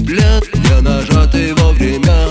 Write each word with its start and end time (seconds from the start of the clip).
Плед, 0.00 0.48
не 0.54 0.80
нажатый 0.80 1.52
вовремя 1.54 2.21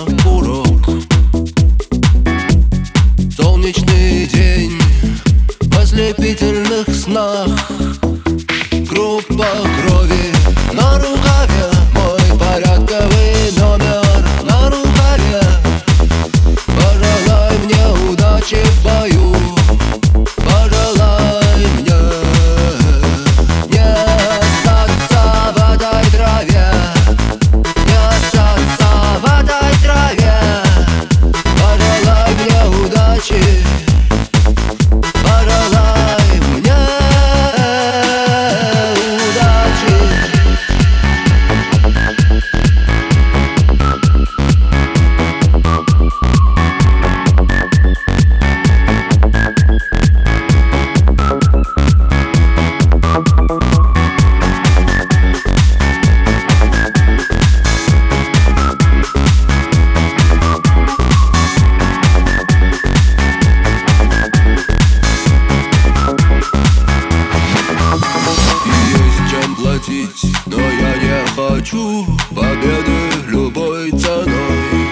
хочу 71.61 72.07
победы 72.31 72.97
любой 73.27 73.91
ценой. 73.91 74.88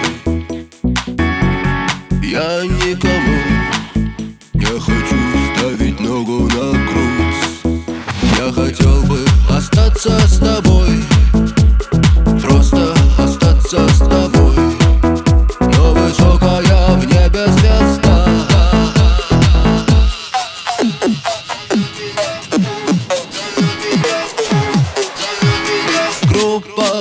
Я 2.22 2.64
никому 2.64 3.40
не 4.54 4.66
хочу 4.66 5.16
ставить 5.56 6.00
ногу 6.00 6.42
на 6.42 6.72
грудь. 6.86 7.82
Я 8.38 8.54
хотел 8.54 9.02
бы 9.04 9.26
остаться 9.50 10.12
с 10.28 10.38
тобой 10.38 11.04
Просто 12.40 12.94
остаться 13.18 13.88
с 13.90 13.98
тобой 13.98 14.29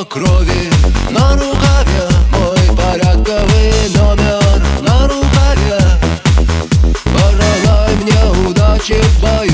крови. 0.04 0.70
На 1.10 1.32
рукаве 1.32 2.08
мой 2.32 2.76
порядковый 2.76 3.72
номер. 3.96 4.62
На 4.80 5.08
рукаве. 5.08 5.80
Пожелай 7.04 7.94
мне 7.96 8.48
удачи 8.48 9.00
в 9.02 9.20
бою 9.20 9.47